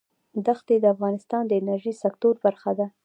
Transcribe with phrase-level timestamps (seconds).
[0.45, 2.87] دښتې د افغانستان د انرژۍ سکتور برخه ده.